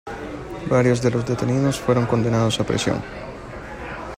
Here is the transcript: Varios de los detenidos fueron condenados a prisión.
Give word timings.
Varios 0.67 0.99
de 1.03 1.11
los 1.11 1.27
detenidos 1.27 1.79
fueron 1.79 2.07
condenados 2.07 2.59
a 2.59 2.65
prisión. 2.65 3.03